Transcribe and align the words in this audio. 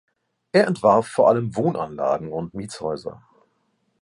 Er 0.51 0.65
entwarf 0.65 1.07
vor 1.07 1.29
allem 1.29 1.55
Wohnanlagen 1.55 2.33
und 2.33 2.55
Mietshäuser. 2.55 3.21